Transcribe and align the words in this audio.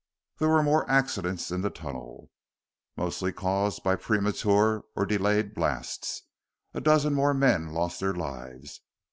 There 0.39 0.49
were 0.49 0.63
more 0.63 0.89
accidents 0.89 1.51
in 1.51 1.61
the 1.61 1.69
tunnel, 1.69 2.31
mostly 2.97 3.31
caused 3.31 3.83
by 3.83 3.97
premature 3.97 4.83
or 4.95 5.05
delayed 5.05 5.53
blasts. 5.53 6.23
A 6.73 6.81
dozen 6.81 7.13
more 7.13 7.35
men 7.35 7.71
lost 7.71 7.99
their 7.99 8.15
lives. 8.15 8.81